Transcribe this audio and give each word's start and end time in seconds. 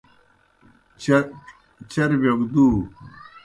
چربِیو 1.91 2.33
گہ 2.41 2.47
دُو۔ 2.53 2.65